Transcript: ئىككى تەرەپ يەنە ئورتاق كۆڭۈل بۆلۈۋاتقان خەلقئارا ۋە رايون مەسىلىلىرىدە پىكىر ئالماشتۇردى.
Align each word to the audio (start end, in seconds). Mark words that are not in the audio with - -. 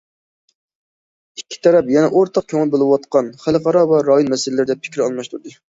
ئىككى 1.41 1.59
تەرەپ 1.67 1.93
يەنە 1.97 2.09
ئورتاق 2.15 2.49
كۆڭۈل 2.55 2.75
بۆلۈۋاتقان 2.77 3.33
خەلقئارا 3.47 3.89
ۋە 3.95 4.05
رايون 4.11 4.37
مەسىلىلىرىدە 4.37 4.83
پىكىر 4.87 5.07
ئالماشتۇردى. 5.09 5.61